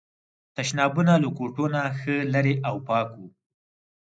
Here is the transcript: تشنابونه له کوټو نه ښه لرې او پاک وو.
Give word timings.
تشنابونه 0.55 1.13
له 1.23 1.29
کوټو 1.37 1.65
نه 1.73 1.81
ښه 1.99 2.15
لرې 2.33 2.55
او 2.67 2.75
پاک 2.87 3.07
وو. 3.17 3.27